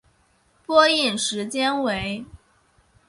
[0.65, 2.25] 播映时间为。